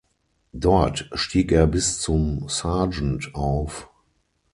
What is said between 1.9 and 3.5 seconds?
zum Sergeant